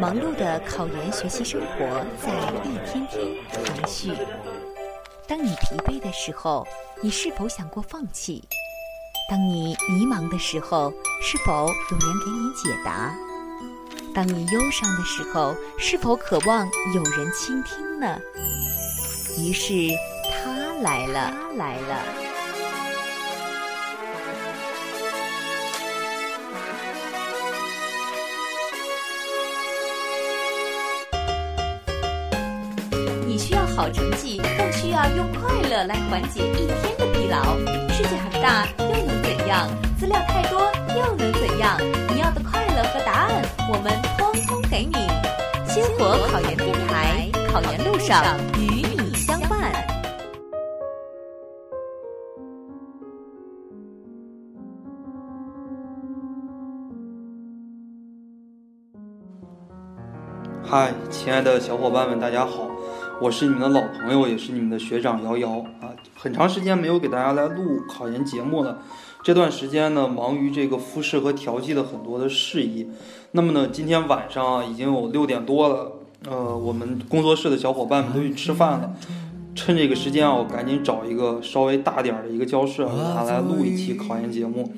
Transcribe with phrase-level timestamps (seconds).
[0.00, 2.32] 忙碌的考研学习生活在
[2.64, 4.12] 一天天延续。
[5.26, 6.66] 当你疲惫的时候，
[7.00, 8.42] 你是否想过放弃？
[9.30, 13.14] 当你迷茫的时候，是否有人给你解答？
[14.12, 18.18] 当你忧伤的时候，是否渴望有人倾听呢？
[19.38, 19.72] 于是
[20.30, 22.23] 他来了，他来了。
[33.34, 37.58] 你需要好成绩，更需要用快乐来缓解一天的疲劳。
[37.88, 39.68] 世界很大，又能怎样？
[39.98, 40.60] 资料太多，
[40.94, 41.76] 又能怎样？
[42.14, 44.94] 你要的快乐和答案，我们通通给你。
[45.66, 48.22] 星火考研电台，考研路上
[48.56, 49.72] 与你相伴。
[60.62, 62.70] 嗨，亲爱的小伙伴们，大家好。
[63.20, 65.94] 我是你们的老朋友，也是你们的学长瑶瑶啊。
[66.14, 68.78] 很长时间没有给大家来录考研节目了，
[69.22, 72.88] 这段时间呢，忙于这个复试和调剂的很多的事宜。
[73.32, 75.92] 那么呢，今天晚上，已经有六点多了，
[76.28, 78.94] 呃，我们工作室的小伙伴们都去吃饭了。
[79.54, 84.72] 趁这个时间啊，我赶紧找一个稍微大点儿的一个教室，给大家来录一期考研节目。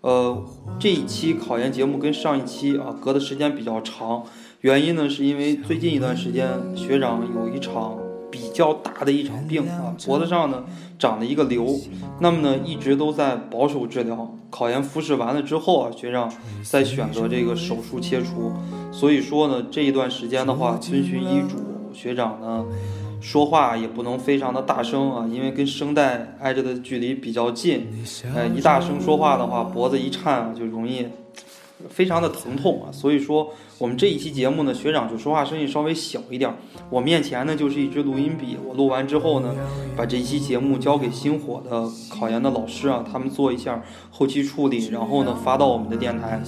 [0.00, 0.44] 呃，
[0.78, 4.24] 这一期考研节目跟上一期啊隔的时间比较长。
[4.62, 7.98] 原因呢，是因为最近一段时间学长有一场
[8.30, 10.62] 比较大的一场病啊，脖子上呢
[10.96, 11.76] 长了一个瘤，
[12.20, 14.36] 那么呢一直都在保守治疗。
[14.50, 18.52] 考研复试完了之后啊，学长再选择这个手术切除。
[18.92, 21.56] 所以说呢，这一段时间的话，遵循医嘱，
[21.92, 22.64] 学长呢
[23.20, 27.88] 说话也不能非常的大声啊，因为跟声带挨着的距离比较近，
[28.32, 31.04] 呃，一大声说话的话，脖子一颤啊就容易。
[31.90, 36.48] 非常的疼痛啊，所以说我们这一期节目呢，学长就说话声音稍微小一点。
[36.88, 39.52] 我面前呢就是一支录音笔，我录完之后呢，
[39.96, 46.40] 把这一期节目交给星火的考研的老师啊，他们做一下后期处理，然后呢发到我们的电台。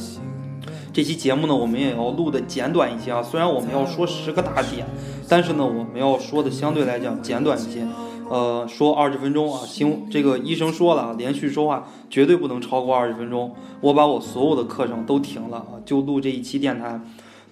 [0.93, 4.87] 这期节目呢，我们也要录的简短一些啊，虽然我们要说十个大点，
[5.29, 7.85] 但是呢，我们要说的相对来讲简短一些。
[8.31, 13.53] 呃，说二十分钟啊，行，这个医生说了啊，连续说话绝对不能超过二十分钟。
[13.81, 17.01] 我把我所有的课程都停了啊，就录这一期电台。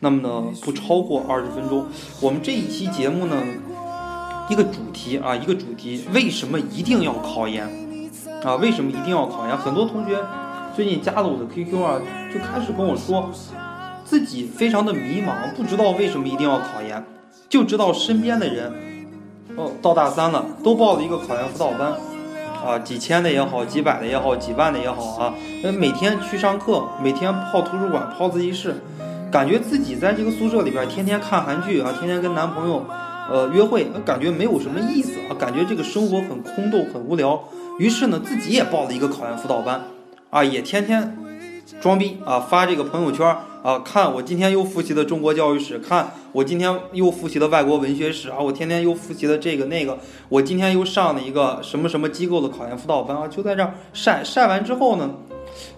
[0.05, 1.87] 那么呢，不超过二十分钟。
[2.21, 3.37] 我们这一期节目呢，
[4.49, 7.65] 一个主题啊，一个主题，为什么一定要考研
[8.43, 8.57] 啊？
[8.57, 9.57] 为什么一定要考研？
[9.57, 10.19] 很多同学
[10.75, 12.01] 最近加了我的 QQ 啊，
[12.35, 13.31] 就开始跟我说，
[14.05, 17.05] 自己非常的迷茫，不知道为什么一定要考研，
[17.49, 18.73] 就知道身边的人。
[19.57, 21.93] 哦，到大三了，都报了一个考研辅导班，
[22.67, 25.35] 啊，几千的也好，几百的也好，几万的也好啊，
[25.79, 28.83] 每天去上课，每天泡图书馆，泡自习室，
[29.33, 32.85] 感觉自己在这个宿舍里边天天看韩剧啊，天天跟男朋友，
[33.31, 37.43] 呃，约会，感觉没有什么意思啊，感觉这个生活很空洞，很无聊。
[37.79, 39.81] 于是呢，自己也报了一个考研辅导班，
[40.29, 41.17] 啊，也天天
[41.81, 43.35] 装逼啊，发这个朋友圈。
[43.63, 49.97] 啊，看我今天又复习的中国教育史，看我今天又复习的外国文学史啊，我天天又复习的这个那个，
[50.29, 55.09] 我今天又上了一个什么什么机构的考研辅导班啊，就在这儿晒晒完之后呢，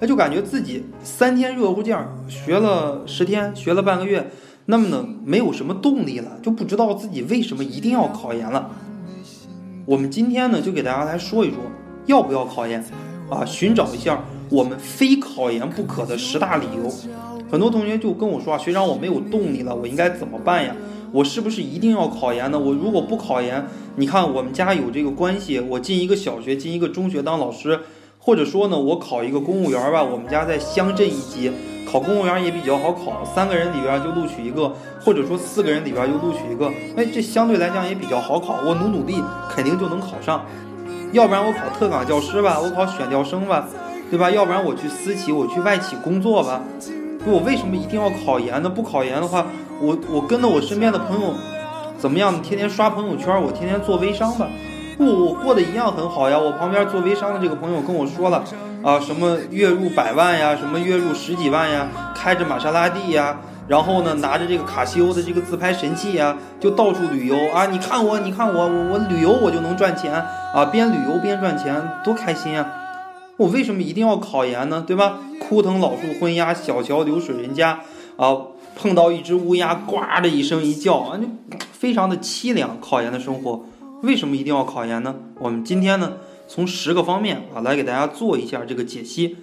[0.01, 4.31] 哎，就感觉自己三天热乎劲儿，学了十天，学了半个月，
[4.67, 8.71] 那么呢，没有什么动力了，就不知道自己为什么一定要考研了。
[9.87, 11.59] 我们今天呢，就给大家来说一说，
[12.07, 12.83] 要不要考研
[13.29, 13.45] 啊？
[13.45, 16.91] 寻找一下我们非考研不可的十大理由。
[17.51, 20.75] 很多同学就跟我说啊，学长，我没有动力了，我应该怎么办呀？
[21.13, 22.59] 我是不是一定要考研呢？
[22.59, 23.65] 我如果不考研，
[23.97, 27.79] 你看我们家有这个关系，我进一个小学，进一个中学当老师，
[28.25, 31.53] 或者说呢，我考一个公务员吧，我们家在乡镇一级，
[31.87, 34.73] 考公务员也比较好考，三个人里边就录取一个，
[35.05, 40.43] 或者说四个人里边就录取一个，哎，这相对来讲也比较好考，我努努力肯定就能考上。
[41.13, 43.69] 要不然我考特岗教师吧，我考选调生吧，
[44.11, 44.31] 对吧？
[44.31, 46.63] 要不然我去私企，我去外企工作吧。
[47.27, 48.71] 我为什么一定要考研呢？
[48.71, 49.47] 不考研的话，
[49.83, 51.35] 我我跟着我身边的朋友
[51.99, 52.43] 怎么样？
[52.43, 54.49] 天天刷朋友圈，我天天做微商吧。
[54.97, 56.39] 不，我过得一样很好呀。
[56.39, 58.45] 我旁边做微商的这个朋友跟我说了
[58.83, 67.67] 啊，什么月入百万呀，什么月入十几万呀，开着玛莎拉蒂呀，然后呢拿着这个卡西欧的这个自拍神器呀，就到处旅游啊。
[67.67, 70.13] 你看我，你看我，我我旅游我就能赚钱
[70.53, 72.71] 啊，边旅游边赚钱，多开心啊！
[73.37, 74.85] 我为什么一定要考研呢？
[74.87, 75.19] 对吧？
[75.41, 77.81] 枯藤老树昏鸦，小桥流水人家
[78.17, 78.37] 啊！
[78.77, 81.25] 碰到一只乌鸦，呱的一声一叫啊，就
[81.73, 82.77] 非常的凄凉。
[82.81, 83.65] 考研的生活，
[84.05, 85.17] 为什么一定要考研呢？
[85.41, 89.37] 我们今天呢从十个方面啊来给大家做一下这个解析。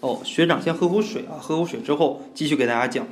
[0.00, 3.06] 哦学长先喝口水啊喝口水之后继续给大家讲。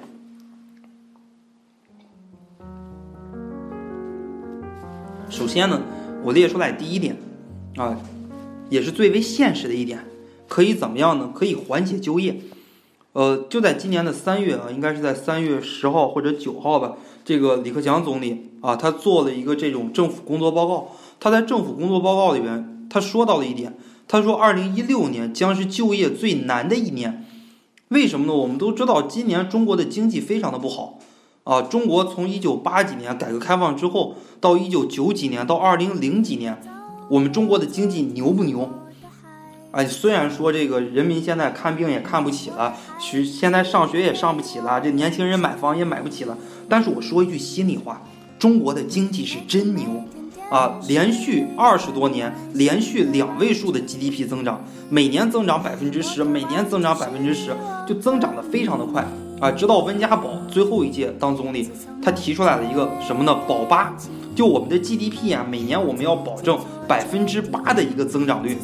[5.31, 5.81] 首先呢
[6.23, 7.17] 我列出来第一点
[7.77, 7.97] 啊
[8.69, 10.05] 也是最为现实的一点
[10.49, 11.33] 可以怎么样呢？
[11.35, 12.37] 可以缓解就业。
[13.13, 16.97] 呃就在今年的三月啊应该是在三月十号或者九号吧
[17.31, 20.89] 这个李克强总理啊，他做了一个这种政府工作报告。
[21.21, 23.79] 他在政府工作报告里边，他说到了一点，
[24.09, 27.25] 他说二零一六年将是就业最难的一年。
[27.91, 28.35] 为什么呢？
[28.35, 30.99] 我们都知道，今年中国的经济非常的不好
[31.45, 31.63] 啊。
[31.63, 36.61] 中国从一九八几年改革开放之后，到一九九几年，到二零零几年，
[37.09, 38.69] 我们中国的经济牛不牛？
[39.73, 46.37] 哎，虽然说这个人民现在看病也看不起了，学现在上学也上不起了，这年轻人买房也买不起了。
[46.69, 48.03] 但是我说一句心里话，
[48.37, 49.87] 中国的经济是真牛
[50.51, 50.81] 啊！
[50.89, 57.53] 连续二十多年，连续两位数的 GDP 增长，每年增长百分之十，每年增长百分之十，
[57.87, 59.07] 就增长的非常的快
[59.41, 59.53] 啊！
[59.53, 61.71] 直到温家宝最后一届当总理，
[62.03, 63.33] 他提出来了一个什么呢？
[63.47, 63.95] 保八，
[64.35, 66.59] 就我们的 GDP 啊，每年我们要保证
[66.89, 68.59] 百分之八的一个增长率。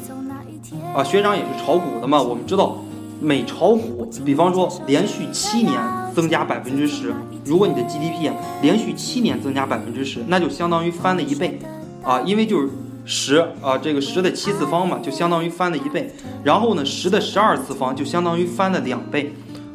[0.94, 2.76] 啊，学长也是炒股的嘛，我们知道，
[3.20, 5.80] 每炒股，比方说连续七年
[6.14, 7.14] 增加百分之十，
[7.44, 8.32] 如果你的 GDP
[8.62, 11.58] 连续七年增加百分之十，那就相当于翻了一倍，
[12.02, 12.68] 啊，因为就是
[13.04, 19.32] 十啊，这个十的七次方嘛，就相当于翻了一倍，然后呢，十的十二次方就相当于翻了两倍，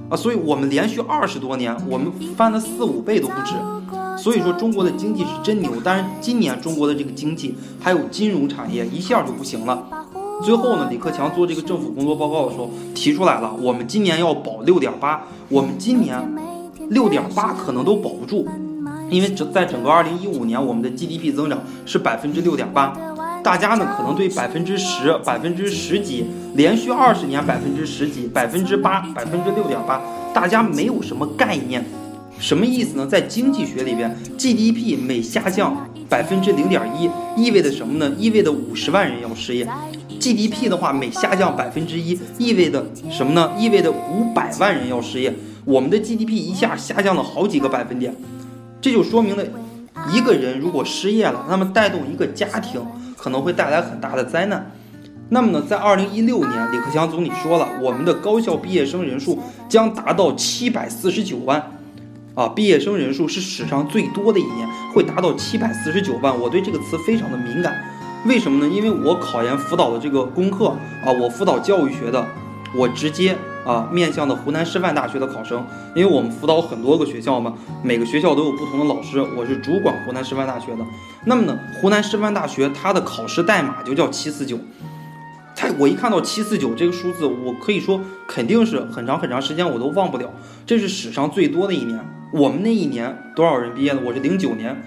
[0.10, 3.54] 啊，所以我们连续二十多年，我们翻了四五倍都不止，
[4.18, 9.88] 所以说中国的经济是真牛，但是今年中国的这个经济还有金融产业一下就不行了。
[10.44, 16.18] 最后呢，李克强做这个政府工作报告的时候提出来了，我们今年要保六点八，我们今年
[16.90, 18.48] 六点八可能都保不住，
[19.10, 22.98] 因为整在整个二零一五年，我们的 GDP 增长是百分之六点八，
[23.44, 30.02] 大家呢可能对百分之十、百分之十几，连续二十年百分之十几、百分之八、百分之六点八，
[30.34, 31.86] 大家没有什么概念，
[32.40, 33.06] 什么意思呢？
[33.06, 37.10] 在经济学里边，GDP 每下降百分之零点一，
[37.42, 38.12] 意味着什么呢？
[38.18, 39.68] 意味着五十万人要失业。
[40.22, 43.52] GDP 的话，每下降百分之一，意味着什么呢？
[43.58, 45.34] 意味着五百万人要失业。
[45.66, 48.16] 我们的 GDP 一下下降了好几个百分点，
[48.80, 49.44] 这就说明了，
[50.14, 52.80] 一个人如果失业了，那么带动一个家庭
[53.18, 54.72] 可能会带来很大的灾难。
[55.30, 61.72] 那么呢，在二零一六年，李克强总理说了，我们的高校毕业生人数将达到七百四十九万，
[62.36, 66.40] 啊，毕业生人数是史上最多的一年，会达到七百四十九万。
[66.40, 67.91] 我对这个词非常的敏感。
[68.26, 68.72] 为什么呢？
[68.72, 70.68] 因为我考研辅导的这个功课
[71.04, 72.24] 啊，我辅导教育学的，
[72.76, 73.36] 我直接
[73.66, 75.66] 啊面向的湖南师范大学的考生，
[75.96, 80.86] 因为我们辅导很多个学校嘛，每个学校都有不同的老师，我是主管湖南师范大学的。
[81.26, 84.60] 那么呢，湖南师范大学它的考试代码就叫七四九。
[85.56, 90.32] 它我一看到七四九这个数字，我可以说肯定是很长很长时间我都忘不了，
[90.68, 92.00] 这是史上最多的一年。
[92.32, 94.00] 我们那一年多少人毕业的？
[94.06, 94.80] 我是零九年。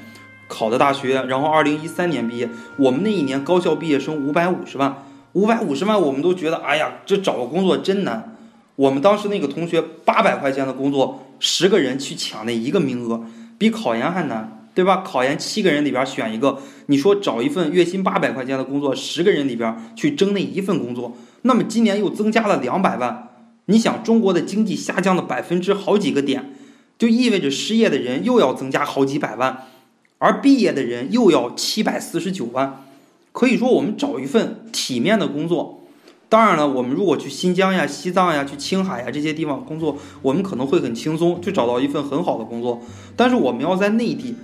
[0.55, 5.03] 考的大学，然后二零一三年毕业，我们那一年高校毕业生五百五十万，
[5.33, 8.37] 五百五十万，我们都觉得，哎呀，这找个工作真难。
[8.77, 13.25] 我们当时那个同学八百块钱的工作，十个人去抢那一个名额，
[13.59, 15.03] 比考研还难，对吧？
[15.05, 23.31] 考研七个人里边选一个，你说找一份月薪八百块钱的工作，十个人里边去争那一份工作，那么今年又增加了两百万，
[23.67, 26.53] 你想中国的经济下降了百分之好几个点，
[26.97, 29.67] 就意味着失业的人又要增加好几百万。
[30.19, 32.85] 而毕业的人又要七百四十九万，
[33.33, 35.81] 可以说我们找一份体面的工作。
[36.29, 42.81] 当然了，我们如果去新疆呀、西藏呀、去青海呀这些地方工作，我们可能会很轻松，就找到一份很好的工作。
[43.15, 44.35] 但是我们要在内地，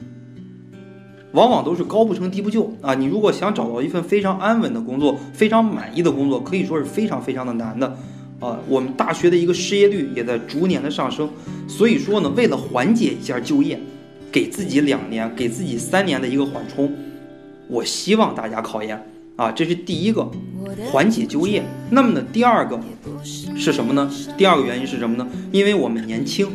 [1.32, 2.94] 往往都是高不成低不就啊！
[2.94, 7.96] 你如果想找到一份非常安稳的工作、非常满意的工作，可以说是非常非常的难的
[8.38, 8.58] 啊！
[8.68, 11.28] 我们大学的一个失业率也在逐年的上升，
[11.66, 13.80] 所以说呢，为了缓解一下就业。
[14.30, 16.92] 给自己两年，给自己三年的一个缓冲，
[17.68, 19.02] 我希望大家考研
[19.36, 20.30] 啊，这是第一个
[20.90, 21.62] 缓解就业。
[21.90, 22.78] 那么呢，第二个
[23.24, 24.10] 是什么呢？
[24.36, 25.26] 第二个原因是什么呢？
[25.50, 26.48] 因为我们年轻，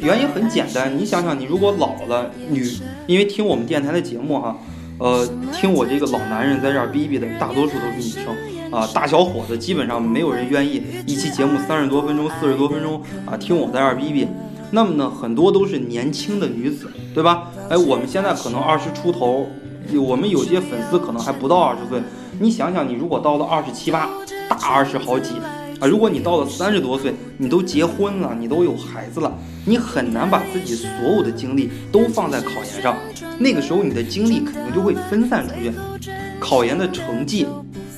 [0.00, 2.64] 原因很简单，你想想，你如果老了，女，
[3.06, 4.56] 因为听我们电台的节目哈，
[4.98, 8.24] 呃，听我这个老男人在这儿逼逼的，大多数都是女生
[8.70, 14.26] 啊，大小伙子基本上没有人愿意一期节目三十多分钟、四十多分钟啊，听我在这儿逼逼。
[14.70, 17.50] 那么呢，很多都是年轻的女子，对吧？
[17.70, 19.46] 哎，我们现在可能二十出头，
[20.06, 22.02] 我们有些粉丝可能还不到二十岁。
[22.38, 24.08] 你想想，你如果到了二十七八，
[24.48, 25.34] 大二十好几
[25.80, 29.32] 啊，如果你到了三十多岁，你都结婚了，你都有孩子了，
[29.64, 32.94] 你很难把自己所有的精力都放在考研上。
[33.38, 35.72] 那个时候，你的精力肯定就会分散出去，
[36.38, 37.46] 考研的成绩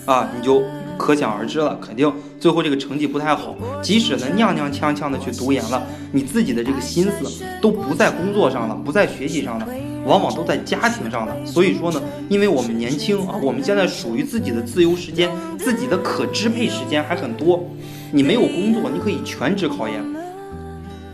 [0.06, 0.62] 啊，你就。
[1.00, 3.54] 可想而知了，肯定最后这个成绩不太好。
[3.82, 9.68] 即使呢踉踉跄跄的去读研了，你自己的这个心思都不在工作上了，不在学习上了，
[10.04, 11.36] 往往都在家庭上了。
[11.44, 17.62] 所以说呢，因为我们年轻啊，我们现在属于自己的自由时间，自己的可支配时间还很多。
[18.10, 20.02] 你没有工作，你可以全职考研。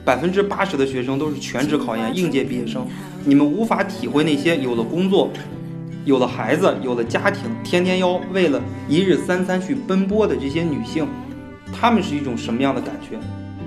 [0.04, 2.86] 百分之八十的学生都是全职考研，应届毕业生，
[3.24, 5.28] 你们无法体会那些有了工作、
[6.06, 11.04] 有了孩子、有了家庭，天天要为了一日三餐去奔波的这些女性，
[11.72, 13.18] 她们是一种什么样的感觉？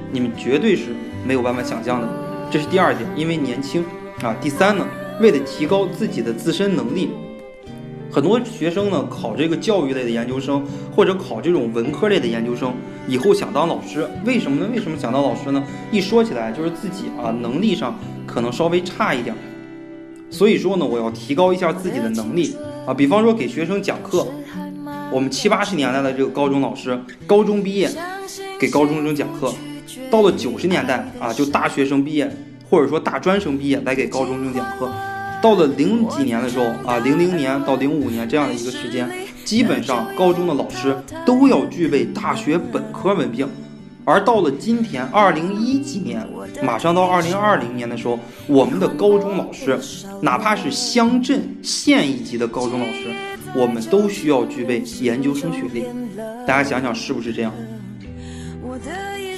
[0.09, 0.95] 你们绝对是
[1.27, 2.07] 没有办法想象的。
[2.49, 3.83] 这是第二点，因为年轻
[4.23, 4.33] 啊。
[4.39, 4.87] 第三呢，
[5.19, 7.09] 为了提高自己的自身能力。
[8.09, 10.65] 很多学生呢考这个教育类的研究生，
[10.95, 12.73] 或者考这种文科类的研究生，
[13.05, 14.69] 以后想当老师，为什么呢？
[14.73, 15.61] 为什么想当老师呢？
[15.91, 19.35] 一说起来就是自己啊能力上可能稍微差一点，
[20.29, 22.55] 所以说呢我要提高一下自己的能力
[22.85, 22.93] 啊。
[22.93, 24.27] 比方说给学生讲课，
[25.11, 27.89] 我们七八十年代的这个高中老师，高中毕业
[28.59, 29.53] 给高中生讲课，
[30.09, 32.29] 到了九十年代啊就大学生毕业
[32.69, 34.89] 或者说大专生毕业来给高中生讲课。
[35.41, 39.09] 到了零几年的时候啊，零零年到零五年这样的一个时间，
[39.45, 40.95] 基本上高中的老师
[41.25, 43.47] 都要具备大学本科文凭。
[44.09, 46.27] 而到了今天二零一几年，
[46.63, 49.77] 马上到二零二零年的时候，我们的高中老师，
[50.19, 53.13] 哪怕是乡镇县一级的高中老师，
[53.55, 55.85] 我们都需要具备研究生学历。
[56.47, 57.53] 大家想想是不是这样？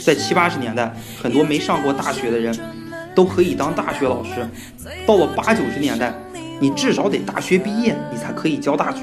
[0.01, 2.57] 在七八十年代，很多没上过大学的人。
[3.13, 4.47] 都可以当大学老师，
[5.05, 6.13] 到了八九十年代，
[6.61, 9.01] 你至少得大学毕业，你才可以教大学。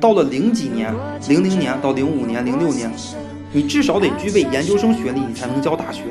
[0.00, 0.90] 到了零几年，
[1.28, 2.90] 零零年到零五年、零六年，
[3.54, 6.02] 你至少得具备研究生学历，你才能教大学。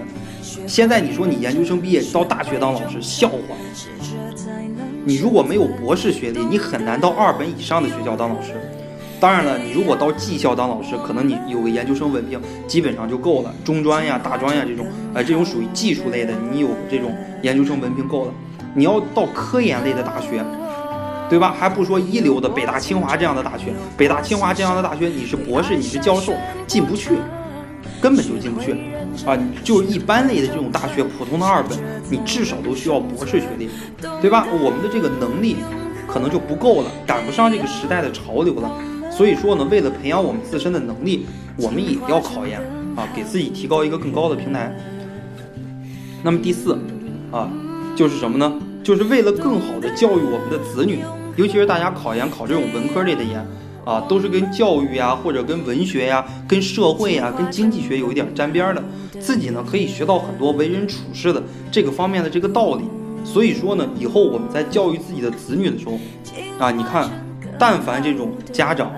[0.66, 3.38] 现在你说你研究生毕业到大学当老师，笑话。
[5.04, 8.54] 你如果没有博士学历，你很难到二本以上的学校当老师。
[9.20, 13.54] 当然了，你如果到技校当老师，可能你有个研究生文凭，基本上就够了。
[13.66, 18.34] 中专呀、大专呀这种，呃，这种属于技术类的，你有这种研究生文凭够了。
[18.74, 20.42] 你要到科研类的大学，
[21.30, 21.54] 对吧？
[21.58, 26.34] 还不说一流的北大、清华这样的大学，北大、清华这样的大学，你是博士，你是教授，
[26.66, 27.12] 进不去，
[28.04, 28.74] 根本就进不去
[29.26, 29.40] 啊！
[29.64, 31.80] 就一般类的这种大学，普通的二本，
[32.10, 33.70] 你至少都需要博士学历，
[34.22, 34.46] 对吧？
[34.52, 35.56] 我们的这个能力
[36.06, 38.70] 可能就不够了，赶不上这个时代的潮流了。
[39.10, 42.60] 所以说呢，为了培养我们自身的能力，我们也要考研
[42.98, 44.76] 啊，给自己提高一个更高的平台。
[46.22, 46.78] 那么第四，
[47.32, 47.50] 啊，
[47.96, 48.52] 就是什么呢？
[48.84, 51.00] 就是为了更好的教育我们的子女，
[51.38, 53.42] 尤其是大家考研考这种文科类的研，
[53.86, 58.84] 啊，都是跟教育呀，或者跟文学呀、跟社会呀、跟经济学有一点沾边的，
[59.20, 62.84] 自己呢可以学到很多为人处事的这个方面的这个道理。
[63.24, 65.98] 所以说呢，以后我们在教育自己的子女的时候，
[66.60, 67.10] 啊，你看。
[67.60, 68.92] 但凡这种家长，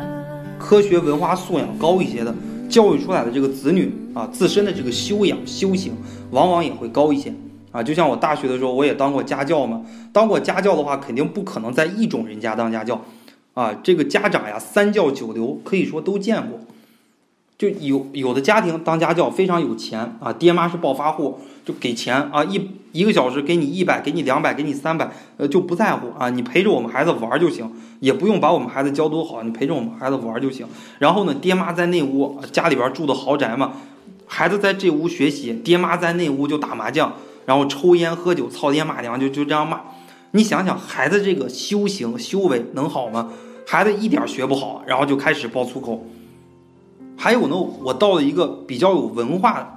[0.58, 2.34] 科学文化素养高一些的，
[2.70, 5.94] 教育出来的这个子女啊，自身的这个修养修行，
[6.32, 7.34] 往往也会高一些
[7.72, 7.84] 啊。
[7.84, 9.82] 就像我大学的时候，我也当过家教嘛。
[10.14, 13.00] 当过家教的话，肯定不可能在一种人家当家教
[13.56, 13.74] 啊。
[13.84, 16.60] 这个家长呀，三教九流，可以说都见过。
[17.58, 21.40] 就有有的家庭当家教非常有钱啊，爹妈是暴发户。
[21.66, 27.68] 就给钱啊，一一个小时给你一百，给你两百，给你三百，呃，就不在乎啊，你陪着我们孩子玩就行，
[28.02, 30.68] 也不用把我们孩子教多好，你陪着我们孩子玩就行。
[31.00, 33.74] 然后呢，爹妈在那屋，家里边住的豪宅嘛，
[34.28, 37.14] 孩子在这屋学习，爹妈在那屋就打麻将，
[37.48, 39.82] 然后抽烟喝酒，操爹骂娘，就就这样骂。
[40.32, 43.32] 你想想，孩子这个修行修为能好吗？
[43.66, 46.06] 孩子一点学不好，然后就开始爆粗口。
[47.18, 49.72] 还有呢，我到了一个比较有文化。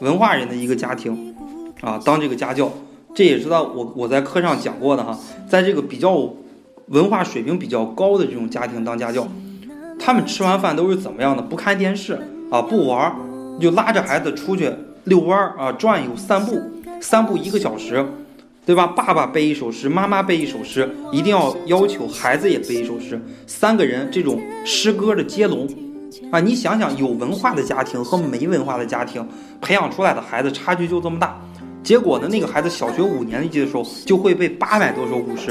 [0.00, 1.34] 文化人的一个家庭，
[1.80, 2.70] 啊，当这个家教，
[3.14, 5.16] 这也知道我我在课上讲过的哈，
[5.48, 6.28] 在这个比较
[6.88, 9.26] 文化水平比较高的这种家庭当家教，
[9.98, 11.40] 他们吃完饭都是怎么样的？
[11.40, 12.18] 不看电视
[12.50, 13.14] 啊，不玩，
[13.60, 14.70] 就拉着孩子出去
[15.04, 16.60] 遛弯儿啊，转悠散步，
[17.00, 18.04] 散步一个小时，
[18.66, 18.86] 对吧？
[18.86, 25.68] 爸爸背一首诗，妈妈背一首诗，一定要要求孩子也背一首诗，三个人这种诗歌的接龙。
[26.30, 29.26] 啊，你想想，有文化的家庭和没文化的家庭
[29.60, 31.36] 培养出来的孩子差距就这么大，
[31.82, 35.50] 结果呢，那个孩子小学五年级的时候就会背八百多首古诗，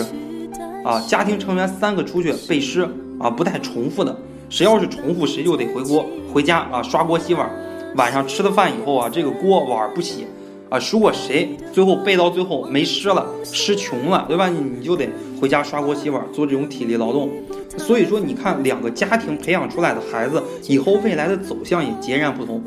[0.84, 2.88] 啊，家庭成员三个出去背诗
[3.20, 4.18] 啊，不带重复的，
[4.50, 7.50] 谁要是重复，谁就得回锅回家啊，刷锅洗碗，
[7.98, 10.26] 晚上吃了饭以后啊，这个锅碗不洗
[10.74, 14.50] 啊，如果谁最后背到最后没诗了，诗穷了，对吧？
[14.50, 15.08] 你你就得
[15.40, 17.30] 回家刷锅洗碗，做这种体力劳动。
[17.78, 22.60] 所以说，你看两个家庭培养出来的孩子，以后未来的走向也截然不同。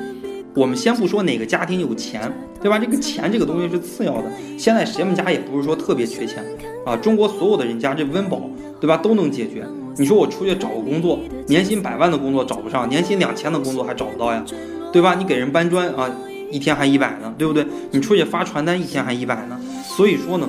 [0.54, 2.32] 我们先不说哪个家庭有钱，
[2.62, 2.78] 对吧？
[2.78, 4.30] 这个钱这个东西是次要的。
[4.56, 6.44] 现在谁们家也不是说特别缺钱
[6.84, 6.96] 啊。
[6.96, 8.40] 中国所有的人家这温饱，
[8.80, 9.66] 对吧，都能解决。
[9.96, 14.44] 你说我出去找个工作，年薪百万的工作找不上，年薪两千的工作还找不到呀，
[14.92, 15.16] 对吧？
[15.16, 16.08] 你给人搬砖啊，
[16.50, 17.66] 一天还一百呢，对不对？
[17.90, 19.60] 你出去发传单，一天还一百呢。
[19.84, 20.48] 所以说呢，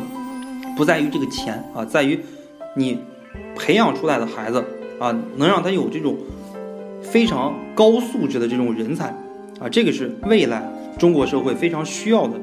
[0.76, 2.20] 不在于这个钱啊，在于
[2.76, 3.00] 你
[3.56, 4.64] 培养出来的孩子
[5.00, 6.18] 啊，能让他有这种
[7.02, 9.08] 非常高素质的这种人才
[9.60, 10.64] 啊，这个是未来
[10.98, 12.34] 中国社会非常需要的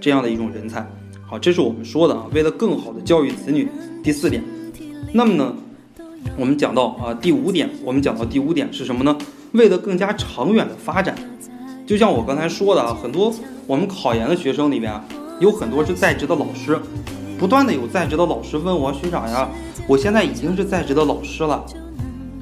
[0.00, 0.86] 这样的一种人才。
[1.26, 3.68] 好，这是我们说的啊，为了更好的教育子女，
[4.02, 4.42] 第四点。
[5.12, 5.54] 那么呢，
[6.36, 9.16] 我们讲到啊，第五点，我们讲到第五点是什么呢？
[9.52, 11.14] 为了更加长远的发展，
[11.86, 13.32] 就像我刚才说的啊，很多
[13.66, 14.98] 我们考研的学生里面，
[15.38, 16.80] 有很多是在职的老师，
[17.38, 19.46] 不断的有在职的老师问我学长呀，
[19.86, 21.62] 我现在已经是在职的老师了，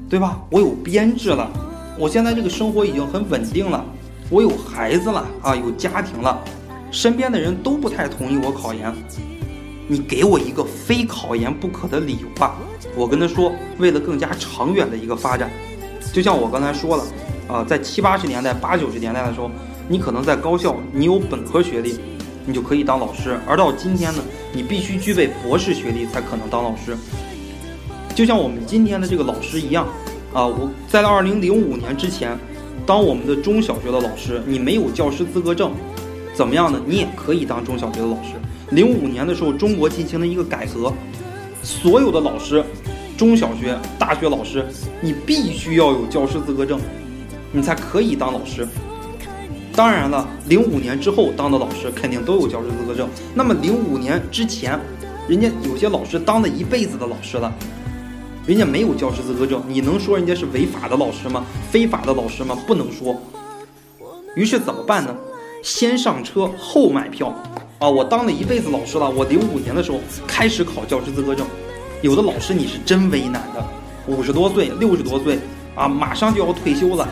[0.09, 0.39] 对吧？
[0.49, 1.51] 我有编制了，
[1.99, 3.83] 我现在这个生活已经很稳定了，
[4.29, 6.41] 我有孩子了啊，有家庭了，
[6.89, 8.93] 身边的人都不太同意我考研，
[9.89, 12.55] 你给我一个非考研不可的理由吧。
[12.95, 15.51] 我跟他说，为了更加长远的一个发展。
[16.13, 17.03] 就像我刚才说了，
[17.47, 19.51] 啊，在七八十年代、八九十年代的时候，
[19.87, 21.95] 你可能在高校，你有本科学历，
[22.45, 24.23] 你就可以当老师；而到今天呢，
[24.53, 26.95] 你必须具备博士学历才可能当老师。
[28.15, 29.87] 就像我们今天的这个老师一样，
[30.33, 32.37] 啊，我在二零零五年之前，
[32.85, 35.71] 当我们的中小学的老师，你没有教师资格证，
[36.33, 36.81] 怎么样呢？
[36.85, 38.35] 你也可以当中小学的老师。
[38.71, 40.91] 零五年的时候，中国进行了一个改革，
[41.61, 42.63] 所有的老师。
[43.15, 44.65] 中小学、大学老师，
[44.99, 46.79] 你必须要有教师资格证，
[47.53, 48.67] 你才可以当老师。
[49.75, 53.07] 当然了，零五年之后当的老师肯定都有教师资格证。
[53.33, 54.77] 那么零五年之前，
[55.27, 57.53] 人家有些老师当了一辈子的老师了，
[58.45, 61.45] 人家没有教师资格证，你能说人家是违法的老师吗？
[61.71, 62.57] 非法的老师吗？
[62.67, 63.15] 不能说。
[64.35, 65.15] 于是怎么办呢？
[65.63, 67.33] 先上车后买票
[67.79, 67.89] 啊！
[67.89, 71.47] 我当了一辈子老师了，我零五年的时候开始考教师资格证。
[72.01, 73.65] 有的老师你是真为难的，
[74.07, 75.39] 五十多岁、六十多岁
[75.73, 77.07] 啊，马上就要退休了，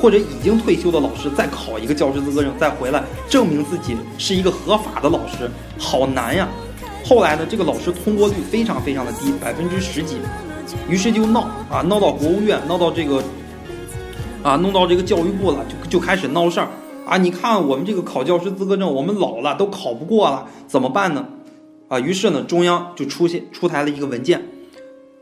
[0.00, 6.48] 或者已经退休的老师再考一个教师资格证，再回来证明自己是一个合法的老师，好难呀。
[7.04, 10.16] 后来呢，这个老师通过率非常非常的低，百分之十几，
[10.88, 13.22] 于是就闹啊，闹到国务院，闹到这个
[14.42, 16.68] 啊，弄到这个教育部了，就就开始闹事儿
[17.06, 17.16] 啊。
[17.16, 21.26] 你看我们这个考教师资格证，我们老了都考不过了，怎么办呢？
[21.88, 24.42] 啊，于是呢，中央就出现出台了一个文件，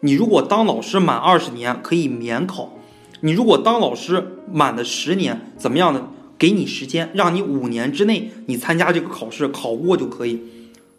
[0.01, 2.73] 你如果当老师满二十年可以免考，
[3.21, 6.09] 你如果当老师满了十年，怎么样呢？
[6.39, 10.41] 给你时间，让你五年之内你参加这个考试，考过就可以。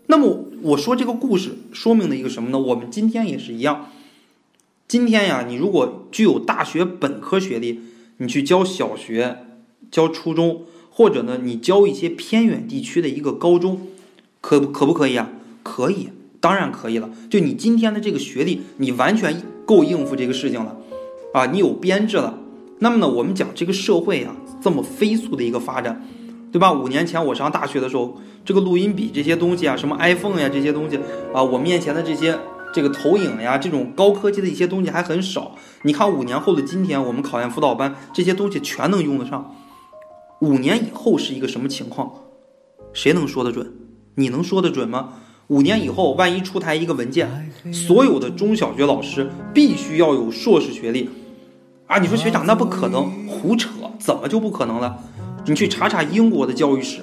[0.08, 2.58] 那么我说这个故事说明了一个什么呢？
[2.58, 3.90] 我们今天也是一样，
[4.88, 7.82] 今天呀，你如果具有大学本科学历，
[8.18, 9.46] 你去教小学、
[9.92, 13.82] 教初中，或者呢，你教一些偏远地区的一个高中，
[14.42, 15.30] 可可不可以啊？
[15.62, 17.12] 可以，当然可以了。
[17.30, 20.78] 就你今天的这个学历，你完全够应付这个事情了，
[21.38, 22.38] 啊，你有编制了。
[22.80, 26.02] 那么呢，我们讲这个社会啊，这么飞速的一个发展，
[26.52, 26.74] 对吧？
[26.74, 31.00] 五年前我上大学的时候，这个录音笔这些东西啊，什么 iPhone 呀这些东西
[31.34, 32.38] 啊，我面前的这些
[32.74, 35.56] 这个投影呀，这种高科技的一些东西还很少。
[35.84, 39.54] 你看五年后的今天，我们考研辅导班这些东西全能用得上。
[40.42, 42.12] 五年以后是一个什么情况？
[42.94, 43.72] 谁能说得准？
[44.16, 45.14] 你能说得准吗？
[45.48, 51.10] 五年以后，万一出台一个文件，所有的中小学老师必须要有硕士学历，
[51.88, 54.98] 啊，你说学长那不可能，胡扯，怎么就不可能了？
[55.46, 57.00] 你去查查英国的教育史，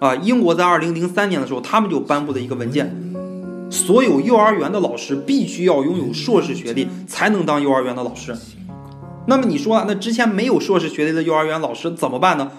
[0.00, 2.92] 啊，英国在二零零三年的时候，他们就颁布了一个文件，
[3.70, 8.36] 所有幼儿园的老师必须要拥有硕士学历才能当幼儿园的老师。
[9.28, 12.50] 那么你说，那之前没有硕士学历的幼儿园老师怎么办呢？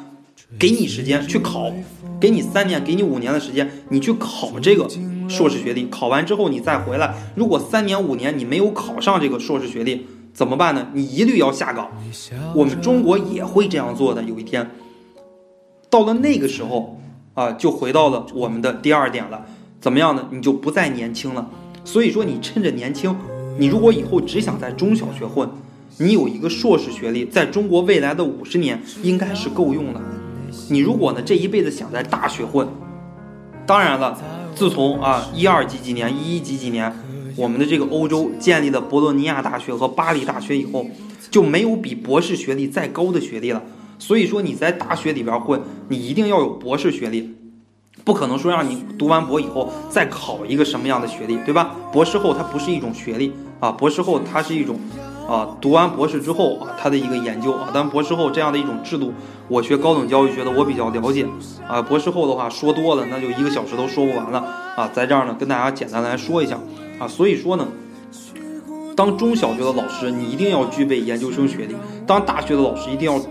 [0.57, 1.73] 给你时间去考。
[2.21, 4.87] 给你三年，给你五年的时间，你去考这个
[5.27, 5.87] 硕士学历。
[5.87, 7.13] 考完之后你再回来。
[7.35, 10.87] 如果三年五年你没有考上这个硕士学历，怎么办呢？
[10.93, 11.91] 你一律要下岗。
[12.55, 14.23] 我们中国也会这样做的。
[14.23, 14.67] 有一天，
[15.89, 16.99] 到了那个时候
[17.35, 19.45] 啊，就回到了我们的第二点了。
[19.79, 20.27] 怎么样呢？
[20.31, 21.47] 你就不再年轻了。
[21.85, 23.15] 所以说，你趁着年轻，
[23.59, 25.47] 你如果以后只想在中小学混，
[25.97, 30.01] 你有一个硕士学历，在中国未来的五十年应该是够用的。
[30.69, 32.67] 你如果呢这一辈子想在大学混，
[33.67, 34.17] 当然了，
[34.55, 36.91] 自从啊一二几几年、一一几几年，
[37.35, 40.85] 我们的这个欧洲建立了博洛尼亚大学和巴黎大学以后，
[41.31, 43.61] 就没有比博士学历再高的学历了。
[43.99, 47.35] 所以说你在大学里边混，你一定要有博士学历，
[48.03, 51.75] 不可能说让你读完博以后再考一个什么样的学历，对吧？
[51.91, 54.79] 博士后它不是一种学历啊，博士后它是一种。
[55.25, 59.13] 啊，读完博士之后啊，它的一个研究啊，但博士后这样的一种制度，
[59.47, 61.25] 我学高等教育学的，我比较了解。
[61.65, 64.39] 啊，博士后的话说多了，那就一个小时都说不完了
[64.75, 64.89] 啊。
[64.93, 66.59] 在这儿呢，跟大家简单来说一下
[67.03, 67.07] 啊。
[67.07, 67.67] 所以说呢，
[68.95, 71.75] 当中小学的老师，你一定要具备研究生学历；
[72.07, 73.21] 当大学的老师，一定要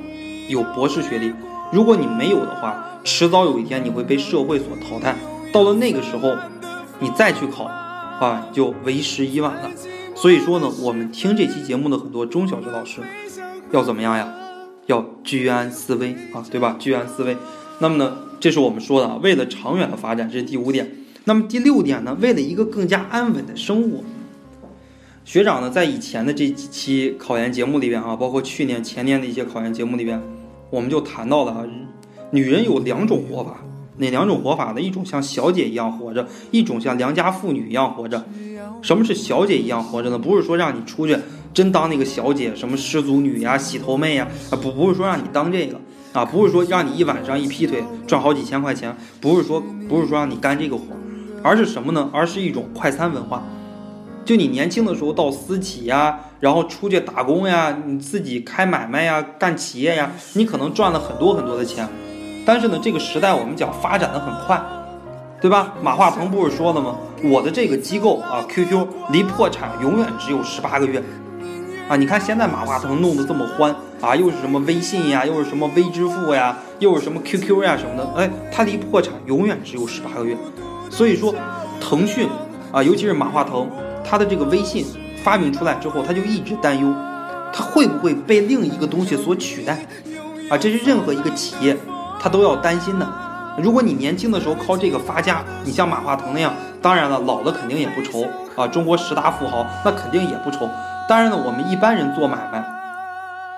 [0.49, 1.33] 有博士学历。
[1.73, 5.17] 如果你没有的话，迟早有一天你会被社会所淘汰。
[5.53, 6.37] 到了那个时候，
[6.99, 9.71] 你再去考，啊，就为时已晚了。
[10.15, 13.01] 所以说呢，我们听这期节目的很多中小学老师，
[13.71, 14.33] 要怎么样呀？
[14.87, 16.77] 要居安思危啊，对吧？
[16.79, 17.37] 居安思危。
[17.79, 20.91] 那么呢，这是我们说的，为了长远的发展，这是第五点。
[21.25, 24.03] 那么第六点呢，为了一个更加安稳的生活，
[25.25, 30.21] 学长呢，在以前的这几期考研节目里边啊，包括去年、前年的一些考研节目里边，
[30.71, 31.65] 我们就谈到了啊，
[32.33, 33.59] 女人有两种活法，
[33.99, 34.81] 哪两种活法呢？
[34.81, 38.25] 一种像小姐一样活着，一种像良家妇女一样活着。
[38.83, 40.19] 什么是小姐一样活着呢？
[40.19, 41.17] 不是说让你出去
[41.55, 45.81] 真当那个小姐，什么失足女呀、洗头妹呀，啊不，不是说让你当这个。
[46.13, 50.85] 啊，不是说让你一晚上一劈腿赚好几千块钱，不是说不是说让你干这个活，
[51.43, 52.09] 而是什么呢？
[52.13, 53.43] 而是一种快餐文化。
[54.25, 61.89] 就你年轻的时候到私企呀，然后出去打工呀，你自己开买卖呀，干企业呀，你可能赚了很多很多的钱。
[62.47, 64.63] 但是呢，这个时代我们讲发展的很快，
[65.41, 65.75] 对吧？
[65.83, 66.97] 马化腾不是说了吗？
[67.25, 71.03] 我的这个机构啊，QQ 离破产永远只有十八个月。
[71.89, 80.37] 啊，你看现在马化腾弄得这么欢啊，又是什么微信呀，又是什么微支付呀，又是什么 QQ 呀什么的，哎，他离破产永远只有十八个月。
[80.93, 81.35] 所以说，
[81.81, 82.29] 腾讯
[82.71, 83.67] 啊，尤其是马化腾，
[84.05, 84.85] 他的这个微信
[85.25, 86.95] 发明出来之后，他就一直担忧，
[87.51, 89.87] 他会不会被另一个东西所取代？
[90.51, 91.75] 啊，这是任何一个企业
[92.21, 93.09] 他都要担心的。
[93.57, 96.53] 如果你年轻的时候靠这个发家，你像马化腾那样，
[96.83, 98.69] 当然了，老了肯定也不愁啊。
[98.69, 100.69] 中国十大富豪那肯定也不愁。
[101.09, 102.63] 当然了，我们一般人做买卖，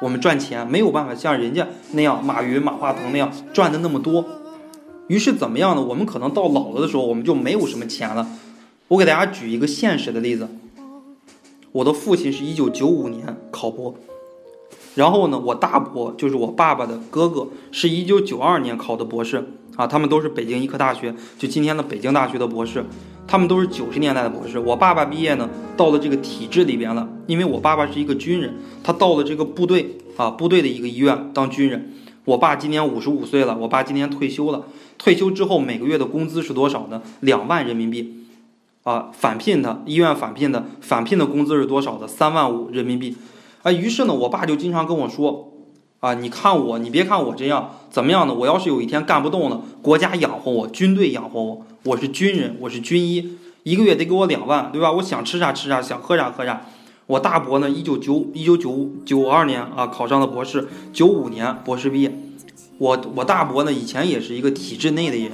[0.01, 4.25] 我们赚钱没有办法像人家那样，马云、马化腾那样赚的那么多。
[5.09, 5.83] 于是怎么样呢？
[5.83, 8.27] 我们可能到老了的时候，我们就没有什么钱了。
[8.89, 10.49] 我给大家举一个现实的例子，
[11.73, 13.95] 我的父亲是一九九五年考博，
[14.95, 19.45] 然后呢，我大伯就是我爸爸的哥哥，是一九九二年考的博士
[19.77, 22.85] 啊，他们都是北京医科大学，就今天的北京大学的博士。
[23.27, 24.59] 他们都是九十年代的博士。
[24.59, 31.91] 我爸爸毕业呢，到了这个体制里边了，因为我爸爸是一个军人，他到了这个部队啊，部队的一个医院当军人。
[32.25, 34.65] 我爸今年五十五岁了，我爸今年退休了。
[34.97, 37.03] 退休之后每个月的工资是多少呢？
[37.21, 38.27] 两万人民币，
[38.83, 42.09] 啊，返聘的医院返聘的返聘的工资是多少的？
[42.09, 43.17] 三万五人民币，
[43.63, 45.51] 啊，于是呢，我爸就经常跟我说。
[46.01, 48.35] 啊，你看我，你别看我这样，怎么样呢？
[48.35, 54.93] 我要是有一天干不动了，国家养活我，军队养活我，我是军人，我是军医，一个月得给我两万，对吧？
[54.93, 56.67] 我想吃啥吃啥，想喝啥喝啥。
[57.07, 62.19] 我大伯呢，一九九一九九九二年啊考上了博士，九五年博士毕业。
[62.79, 65.33] 我我大伯呢，以前也是一个体制内的人，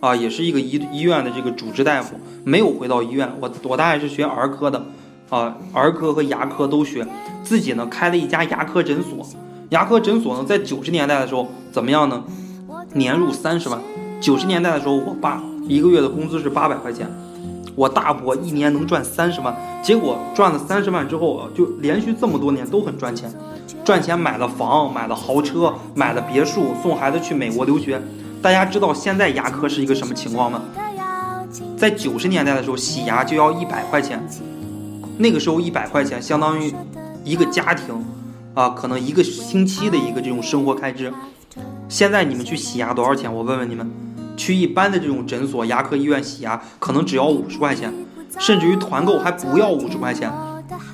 [0.00, 3.30] 啊，也是一个医医院的这个主治大夫，没有回到医院。
[3.38, 4.86] 我我大爷是学儿科的，
[5.28, 7.06] 啊，儿科和牙科都学，
[7.42, 9.26] 自己呢开了一家牙科诊所。
[9.68, 12.24] 牙科诊所呢，在九十年代的时候怎么样呢？
[12.94, 13.78] 年入三十万。
[14.20, 17.08] 九十年代的时候，我爸一个月的工资是八百块钱，
[17.80, 19.56] 我大伯一年能赚三十万。
[19.82, 23.32] 结果赚了三十万之后，就连续这么多年都很赚钱，
[23.82, 27.98] 赚钱买了房，买了豪车，买了别墅，送孩子去美国留学。
[28.42, 30.60] 大家知道现在牙科是一个什么情况吗？
[31.78, 34.22] 在九十年代的时候，洗牙就要一百块钱，
[35.16, 36.70] 那个时候一百块钱相当于
[37.24, 38.04] 一个家庭。
[38.52, 41.10] 啊，可能一个星期的一个这种生活开支。
[41.88, 43.32] 现在你们去洗牙多少钱？
[43.32, 43.88] 我问问你们，
[44.40, 47.92] 去一般的这种诊所、牙科医院洗牙，可能只要五十块钱，
[48.38, 50.32] 甚至于团购还不要五十块钱，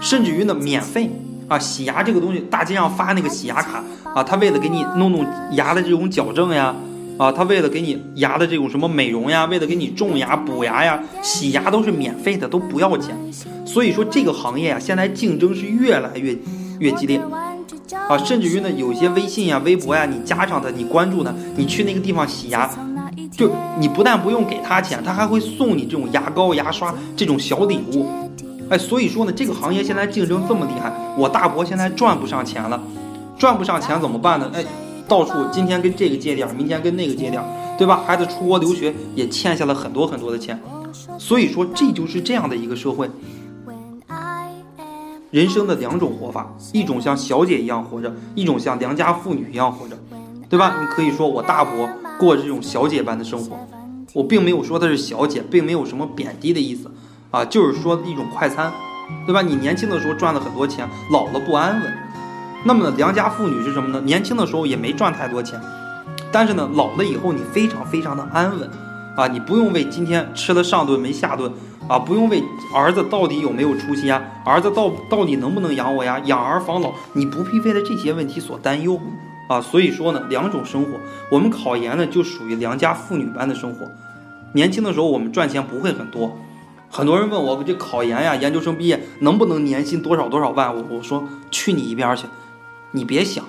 [0.01, 1.09] 甚至于呢免费
[1.47, 1.57] 啊！
[1.57, 6.75] 洗牙这个东西，大街上发那个洗牙卡啊，他为了给你弄弄牙的这种矫正呀，
[7.19, 13.17] 啊，他为了给你牙的这种什么美容呀，为了给你种牙补牙呀，洗牙都是免费的，都不要钱。
[13.65, 16.37] 所以说这个行业啊，现在竞争是越来越
[16.81, 17.21] 越激烈。
[18.09, 22.69] 啊，甚至于呢，有些微信呀、微博呀，你加上他，你关注他，你去那个地方洗牙，
[23.37, 28.07] 就你不但不用给他钱，他还会送你这种牙膏、牙刷这种小礼物。
[28.71, 32.83] 哎，所以说呢，这个行业现在竞争这么厉害，我大伯现在赚不上钱了，
[33.39, 34.51] 赚不上钱怎么办呢？
[34.55, 34.65] 哎，
[35.07, 37.43] 到处今天跟这个借点，明天跟那个借点，
[37.77, 38.03] 对吧？
[38.07, 40.59] 孩子出国留学也欠下了很多很多的钱，
[41.19, 43.09] 所以说这就是这样的一个社会。
[45.31, 49.97] 人生的两种活法，一种像小姐一样活着，一种像良家妇女一样活着，
[50.49, 50.77] 对吧？
[50.81, 53.59] 你可以说我大伯过这种小姐般的生活，
[54.13, 56.91] 我并没有说她是小姐，并没有什么贬低的意思
[57.31, 58.73] 啊，就是说一种快餐，
[59.27, 59.43] 对吧？
[59.43, 61.93] 你年轻的时候赚了很多钱，老了不安稳。
[62.65, 64.01] 那么呢，良家妇女是什么呢？
[64.05, 65.61] 年轻的时候也没赚太多钱，
[66.31, 68.71] 但是呢，老了以后你非常非常的安稳
[69.17, 71.53] 啊，你不用为今天吃了上顿没下顿。
[71.89, 72.43] 啊，不用为
[72.75, 76.19] 儿子到底有没有出息啊，儿子到到底能不能养我呀？
[76.25, 79.01] 养儿防老，你不必为了这些问题所担忧，
[79.49, 80.99] 啊，所以说呢，两种生活，
[81.31, 83.87] 我们考研呢就属于良家妇女般的生活。
[84.53, 86.37] 年轻的时候我们赚钱不会很多，
[86.91, 90.75] 很多人问我这考研呀，研究生毕业能不能年薪多少多少万？
[90.75, 92.27] 我我说去你一边去，
[92.93, 93.45] 你别想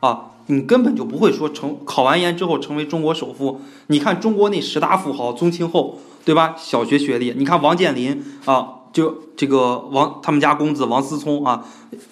[0.00, 3.60] 啊，你根本就不会说成考完研之后成为中国首富。
[3.88, 6.54] 你看中国那十大富豪，宗庆后对吧？
[6.56, 11.64] 小学学历，你看王健林啊，就这个王他们家公子王思聪啊，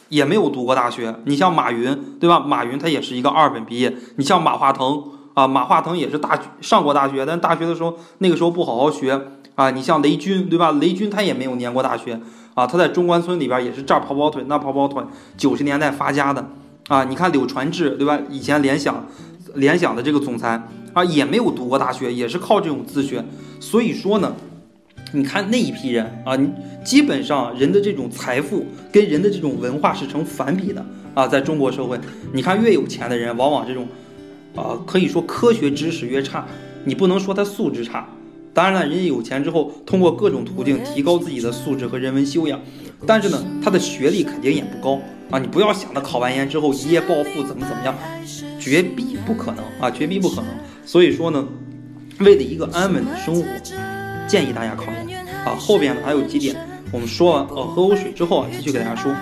[0.08, 1.14] 也没有读过大学。
[1.24, 2.40] 你像马云对吧？
[2.40, 3.94] 马云他也是一个二本毕业。
[4.16, 9.20] 你像马化腾啊，马化腾也是大学上过大学，但大学的时候那个时候不好好学。
[9.56, 10.72] 啊，你像雷军对吧？
[10.72, 12.18] 雷军他也没有念过大学
[12.54, 15.02] 啊，他在中关村里边也是这儿跑跑腿那跑跑腿，
[15.36, 16.48] 九十年代发家的
[16.88, 17.04] 啊。
[17.04, 18.18] 你看柳传志对吧？
[18.30, 19.04] 以前联想，
[19.56, 23.22] 联想的这个总裁啊，也没有读过大学，也是靠这种自学。
[23.58, 24.32] 所以说呢，
[25.12, 26.50] 你看那一批人啊，你
[26.84, 31.26] 基本上人的这种财富跟人的这种文化是成反比的啊。
[31.26, 31.98] 在中国社会，
[32.32, 33.88] 你看越有钱的人，往往这种
[34.54, 36.46] 啊，可以说科学知识越差，
[36.84, 38.08] 你不能说他素质差。
[38.52, 42.60] 当然了，人家有钱之后，通过各种途径提高自己的素质和人文修养，
[43.06, 45.38] 但是呢，他的学历肯定也不高啊！
[45.38, 47.94] 你不要想着考完研之后一夜暴富怎么怎么样，
[48.58, 49.88] 绝逼不可能啊！
[49.88, 50.46] 绝逼不可能。
[50.84, 51.46] 所以说呢，
[52.18, 53.44] 为了一个安稳的生活，
[54.26, 54.99] 建议大家考研
[55.44, 55.56] 啊。
[55.58, 56.56] 后边呢还有几点，
[56.92, 59.14] 我们说完呃喝口水之后啊，继续给大家说。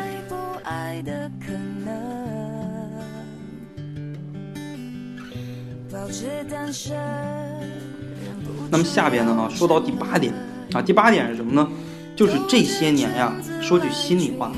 [8.71, 10.33] 那么下边呢啊，说到第八点
[10.73, 11.67] 啊，第八点是什么呢？
[12.15, 14.53] 就是这些年呀，说句心里话，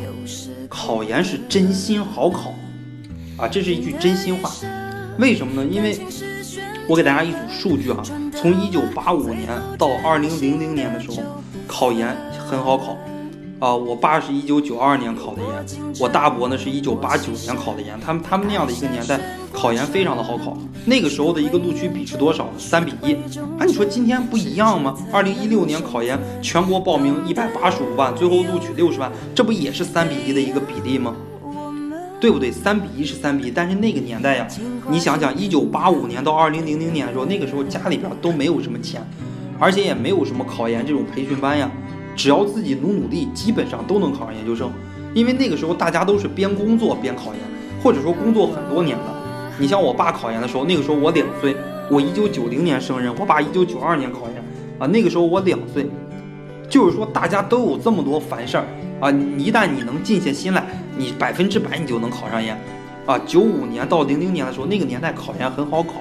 [0.68, 2.54] 考研是真心好考
[3.36, 4.50] 啊，这是一句真心话。
[5.18, 5.68] 为什么呢？
[5.70, 5.98] 因为
[6.88, 8.02] 我给大家一组数据哈，
[8.34, 11.16] 从一九八五年到二零零零年的时候，
[11.70, 12.14] 考研
[12.48, 12.98] 很好考。
[13.60, 19.20] 啊，我爸是一九九二年考的研，我大伯呢是一九八九年考的研，他们他们那样的一个年代，
[19.52, 20.56] 考研非常的好考。
[20.86, 22.52] 那个时候的一个录取比是多少呢？
[22.58, 23.12] 三比一。
[23.58, 24.96] 啊，你说今天不一样吗？
[25.12, 31.14] 二零一六年考研，全国报名一百八十五万，最后录取六十万，这不也是三比一的一个比例吗？
[32.18, 32.50] 对不对？
[32.50, 34.48] 三比一是三比一，但是那个年代呀，
[34.88, 39.06] 你想想，一九八五年到二零零零年的时候，那个时候家里边都没有什么钱，
[39.60, 41.70] 而且也没有什么考研这种培训班呀。
[42.16, 44.70] 只要自己努努力，基本上都能考上研究生。
[45.14, 47.40] 因为那个时候大家都是边工作边考研，
[47.82, 49.04] 或者说工作很多年的。
[49.58, 51.54] 你像我爸考研的时候，那个时候我两岁，
[51.90, 54.42] 我一九九零年生人，我爸一九九二年考研
[54.78, 55.88] 啊，那个时候我两岁。
[56.68, 58.64] 就是说大家都有这么多烦事儿
[59.00, 60.64] 啊，一旦你能静下心来，
[60.96, 62.56] 你百分之百你就能考上研
[63.06, 63.18] 啊。
[63.26, 65.94] 九五年到零零年的时候，那个年代考研很好考，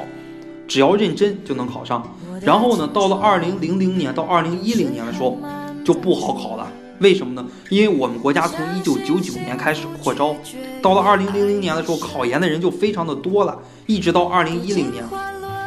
[0.69, 2.01] 只要认真就能考上。
[2.41, 5.38] 然后呢，到了二零零零年到二零一零年的时候。
[5.86, 6.67] 就不好考了，
[6.99, 7.43] 为什么呢？
[7.69, 10.36] 因为我们国家从一九九九年开始扩招，
[10.84, 15.03] 到了二零零零年的时候，考研的人就非常的多了，一直到二零一零年，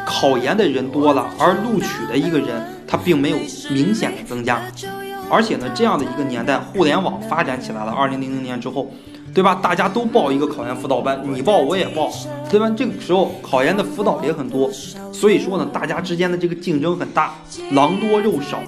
[0.05, 3.37] 考研的人多了，而录取的一个人他并没有
[3.71, 4.61] 明显的增加，
[5.29, 8.89] 而且呢，这样的一个年代，互联网发展起来了，二零零零年之后，
[9.33, 9.55] 对吧？
[9.55, 12.11] 大家都报一个考研辅导班，你报我也报，
[12.51, 12.69] 对吧？
[12.77, 14.69] 这个时候考研的辅导也很多，
[15.11, 17.33] 所以说呢，大家之间的这个竞争很大，
[17.71, 18.61] 狼多肉少。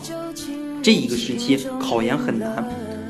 [0.81, 2.67] 这一个时期考研很难，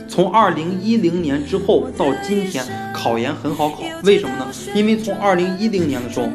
[0.08, 2.63] 从二零一零年之后到今天，
[2.94, 3.78] 考研很好考。
[4.04, 4.48] 为什么呢？
[4.74, 6.28] 因为从二零一零年的时候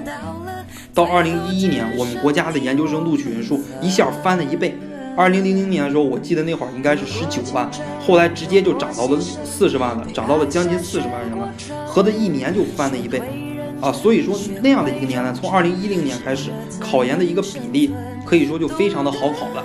[0.94, 4.74] 到二零一一年，我们国家的研究生录取人数一下翻了一倍。
[5.20, 11.52] 二零零零年的时候，我记得那会儿应该是十九万，后来直接就涨到了四十万了，涨到了将近四十万人了，
[11.86, 13.20] 合着一年就翻了一倍
[13.82, 13.92] 啊！
[13.92, 16.48] 所以说那样的一个年代，从二零一零年开始，
[16.80, 17.90] 考研的一个比例
[18.24, 19.62] 可以说就非常的好考了。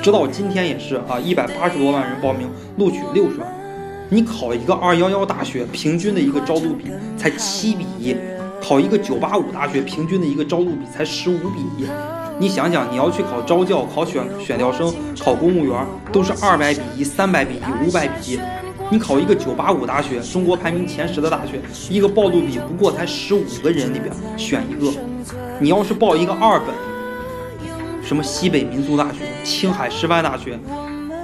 [0.00, 3.48] 直到今天也是啊，一百八十多万人报名，录取六十万。
[4.10, 8.14] 你考一个二幺幺大学，平均的一个招录比才七比一；
[8.62, 11.88] 考一个九八五大学，平均的一个招录比才十五比一。
[12.38, 18.40] 你想想，你要去考招教、考选选调生、考公务员，都是二百比一、三百比一、五百比一。
[18.90, 24.90] 你考一个九八五大学，中国排名前十的大学，一个报录比不过才十五个人里边选一个。
[25.60, 26.74] 你要是报一个二本。
[28.02, 30.58] 什么西北民族大学、青海师范大学，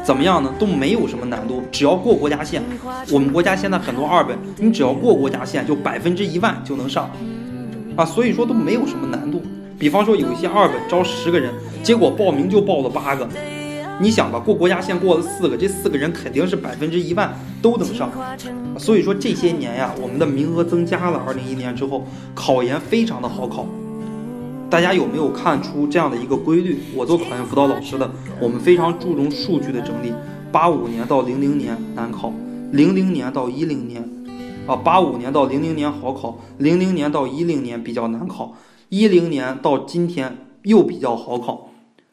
[0.02, 0.50] 怎么样呢？
[0.58, 2.62] 都没有什么难度，只要过国家线。
[3.12, 7.10] 我们国家现在很多二本，你只要过国家线，就百分之一万就能上，
[7.96, 9.42] 啊，所以说都没有什么难度。
[9.80, 11.50] 比方说有一些二本招十个人，
[11.82, 13.26] 结果报名就报了八个，
[13.98, 18.10] 你想吧，过国家线过了四个，这四个人肯定是百分之一万都能上。
[18.78, 23.64] 所以说这些年呀，我们的名额增加了，二零一年之后考研非常的好考。
[24.68, 26.80] 大家有没有看出这样的一个规律？
[26.94, 30.12] 我做考研辅导老师的，我们非常注重数据的整理。
[30.52, 32.30] 八五年到零零年难考，
[32.72, 34.06] 零零年到一零年，
[34.66, 38.54] 啊，八五年到零零年好考，零零年到一零年比较难考，
[38.90, 41.70] 一零年到今天又比较好考。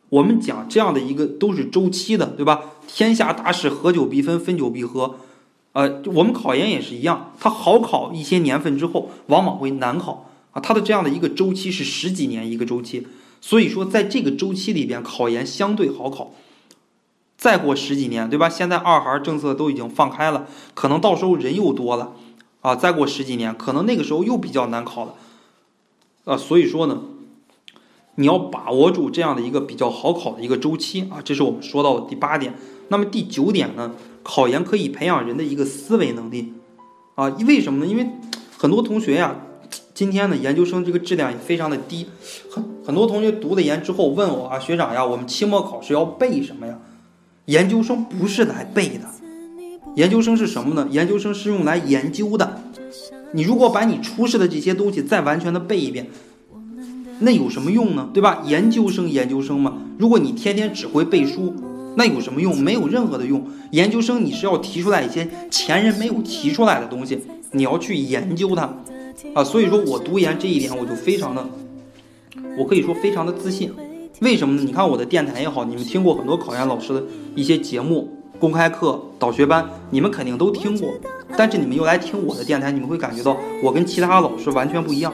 [0.09, 2.61] 我们讲这样的一个都是周期的，对吧？
[2.87, 5.15] 天下大事，合久必分，分久必合。
[5.73, 10.61] 呃，我们考研也是一样，它好考一些年份之后，往往会难考啊。
[10.61, 13.07] 它的这样的一个周期是十几年一个周期，
[13.41, 16.31] 所以说在这个周期里边，考研相对好考。
[17.37, 18.47] 再过十几年，对吧？
[18.47, 22.13] 现在二孩政策都已经放开了，可能到时候人又多了
[22.61, 22.75] 啊。
[22.75, 25.15] 再过十几年，可能那个时候又比较难考了
[26.27, 26.37] 啊。
[26.37, 27.01] 所以说呢，
[28.13, 31.17] 你要把握住这样的一个比较好考的一个周期啊。
[31.23, 32.53] 这是我们说到的第八点。
[32.89, 33.93] 那么第九点呢？
[34.23, 36.51] 考研可以培养人的一个思维能力，
[37.15, 37.89] 啊，为什么呢？
[37.89, 38.05] 因为
[38.57, 39.33] 很多同学呀，
[39.93, 42.07] 今天的研究生这个质量也非常的低，
[42.51, 46.77] 很很多同学读了研之后问我啊，学长呀，我们期末考试要背什么呀？
[47.45, 49.05] 研究生不是来背的，
[49.95, 50.85] 研究生是什么呢？
[50.91, 52.61] 研究生是用来研究的。
[53.31, 56.07] 你如果把你初试的这些东西再完全的背一遍，
[57.19, 58.09] 那有什么用呢？
[58.13, 58.43] 对吧？
[58.45, 61.53] 研究生研究生嘛，如果你天天只会背书。
[61.99, 62.55] 那有什么用？
[62.61, 63.43] 没有任何的用。
[63.71, 67.19] 研究生你是要提出来一些前人没有提出来的东西，
[67.53, 68.71] 你要去研究它，
[69.33, 71.49] 啊，所以说我读研这一点我就非常的，
[72.55, 73.73] 我可以说非常的自信。
[74.21, 74.61] 为什么呢？
[74.63, 80.89] 你看我的电台也好，你们听过很多考研老师的一些节目、公开课、导学班，你们肯定都听过。
[81.35, 85.13] 但是你们又来听我的电台，你们会感觉到我跟其他老师完全不一样。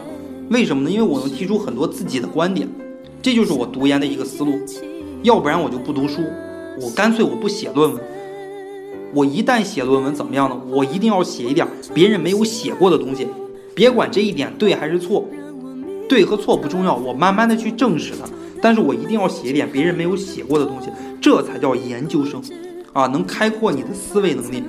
[0.49, 0.89] 为什么呢？
[0.89, 2.67] 因为我能提出很多自己的观点，
[3.21, 4.59] 这就是我读研的一个思路。
[5.23, 6.21] 要不然我就不读书。
[6.81, 8.01] 我干脆我不写论文，
[9.13, 10.59] 我一旦写论文怎么样呢？
[10.69, 13.27] 我一定要写一点别人没有写过的东西，
[13.73, 15.25] 别管这一点对还是错，
[16.09, 18.27] 对和错不重要，我慢慢的去证实它。
[18.61, 20.89] 但是我一定要写一点别人没有写过的东西，
[21.21, 22.41] 这才叫研究生，
[22.93, 24.63] 啊，能开阔你的思维能力。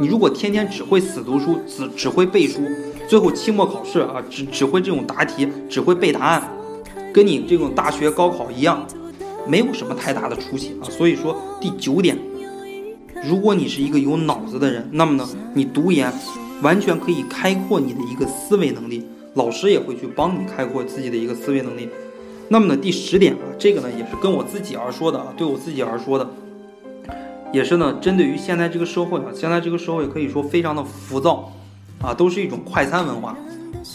[0.00, 2.60] 你如果天天只会死读书，只只会背书，
[3.08, 6.48] 最后期末考试啊，只只会这种答题，只会背答案，
[7.12, 8.86] 跟你这种大学高考一样。
[9.46, 12.16] 没有什么太大的出息啊，所以说第九点，
[13.24, 16.12] 如果你是一个有脑子的人，那么呢，你读研
[16.62, 19.02] 完全可以开阔你的一个思维能力，
[19.34, 21.88] 老师也会去帮你开阔自己的一个思维能力。
[22.48, 26.30] 那么呢，第十点啊，这个呢也是跟我自己而说的啊，对我自己而说的，
[27.52, 31.52] 也是呢针对于现在这个社会啊，现在这个社会可以说非常的浮躁
[32.00, 33.36] 啊，都是一种快餐文化，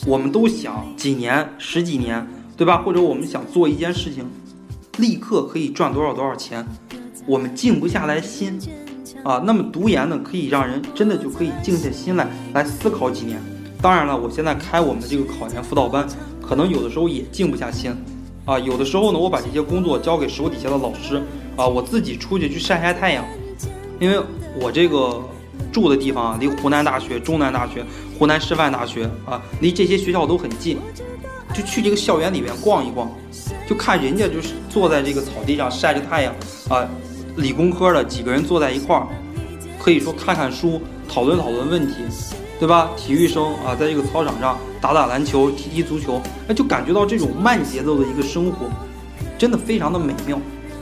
[0.06, 2.82] 我们都想几年、十几年，对吧？
[2.84, 4.26] 或者我们想做一件事情。
[4.98, 6.65] 立刻可以赚多少多少钱，
[7.26, 8.58] 我们静不下来心
[9.26, 9.44] 啊。
[9.46, 13.38] 那么读研呢，可以让人真的就可以静下心来来思考几年。
[13.82, 16.08] 当然了，我现在开我们的这个考研辅导班，
[16.41, 17.94] 可能有的时候也静不下心
[18.46, 18.58] 啊。
[18.58, 21.22] 有的时候呢，我把这些工作交给手底下的老师
[21.58, 23.26] 啊，我自己出去去晒晒太阳。
[23.99, 24.19] 因为
[24.60, 25.21] 我这个
[25.71, 27.84] 住的地方离湖南大学、中南大学、
[28.17, 30.77] 湖南师范大学啊，离这些学校都很近，
[31.53, 33.10] 就去这个校园里面逛一逛。
[33.67, 36.34] 就看人家就是坐在这个草地上晒着太阳
[36.69, 36.88] 啊，
[37.38, 39.08] 理工科的几个人坐在一块儿，
[39.79, 41.95] 可以说看看书，讨论讨论问题，
[42.60, 42.89] 对吧？
[42.95, 48.67] 体育生啊，在这个操场上打打篮球，踢踢足球，哎，就感觉到这种慢节奏的一个生活，
[49.38, 50.39] 真的非常的美妙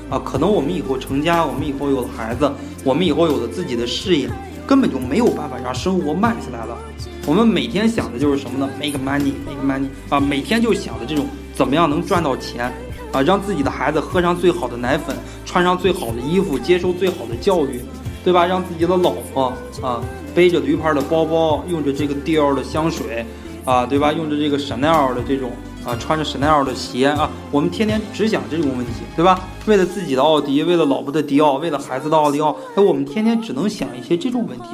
[0.10, 0.20] 啊！
[0.20, 2.52] 可能我们以后成家，我们以后有了孩子，
[2.84, 4.30] 我们以后有了自己的事业，
[4.68, 6.78] 根本就没有办法让生活慢下来了。
[7.26, 11.26] 我们每天想的就是什么呢？Make money，make money 啊，每天就想着这种。
[11.56, 12.74] 怎么样能赚到钱
[13.12, 13.22] 啊？
[13.22, 17.80] 让自己的孩子喝上最好的奶粉，穿上最好的衣服，接受最好的教育，
[18.24, 18.46] 对吧？
[18.46, 20.02] 让自己的老婆啊
[20.34, 23.24] 背着驴牌的包包，用着这个迪奥的香水
[23.66, 24.12] 啊，对吧？
[24.12, 25.52] 用着这个 Chanel 的这种
[25.86, 29.42] 啊，穿着 Chanel 的鞋啊，我们天天只想这种问题，对吧？
[29.66, 34.70] 为了自己的奥迪，为了老婆的迪奥，为了孩子的奥利奥，哎，我们天天只能想一些这种问题，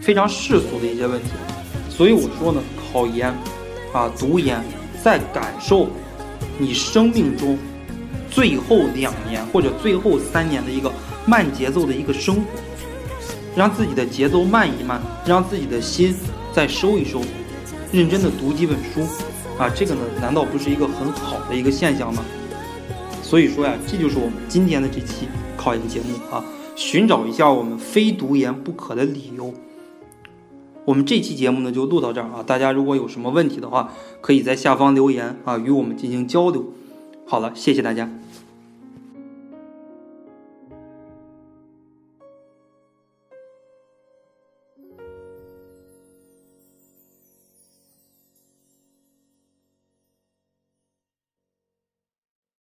[0.00, 1.30] 非常世俗的一些问题。
[1.88, 2.60] 所以我说呢，
[2.92, 3.32] 考研
[3.92, 4.62] 啊，读研，
[5.02, 5.88] 在感受。
[6.60, 7.56] 你生命中
[8.28, 10.90] 最后两年或者最后三年的一个
[11.24, 12.42] 慢节奏的一个生活，
[13.54, 16.12] 让自己的节奏慢一慢，让自己的心
[16.52, 17.20] 再收一收，
[17.92, 19.06] 认真的读几本书
[19.58, 22.24] 啊，这个呢，难道不是一个很好的一个现象吗？
[23.22, 25.26] 所以说呀，这就是我们今天的这期
[25.56, 26.44] 考研节目啊，
[26.76, 29.52] 寻找一下我们非读研不可的理由。
[30.84, 32.42] 我们这期节目呢就录到这儿啊！
[32.46, 36.64] 大家如果有什么问题的话，可以在下方留言啊，与我们进行交流。
[37.26, 38.08] 好了，谢谢大家。